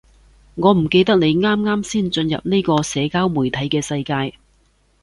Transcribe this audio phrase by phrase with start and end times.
[0.55, 4.35] 我唔記得你啱啱先進入呢個社交媒體嘅世界